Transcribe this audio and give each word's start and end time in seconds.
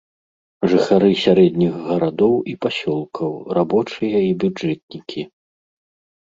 Жыхары 0.69 1.09
сярэдніх 1.23 1.73
гарадоў 1.89 2.33
і 2.53 2.55
пасёлкаў, 2.67 3.31
рабочыя 3.59 4.17
і 4.31 4.33
бюджэтнікі. 4.45 5.21